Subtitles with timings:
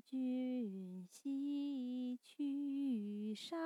[0.00, 3.56] 君西去少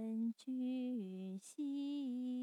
[0.00, 2.35] 问君兮。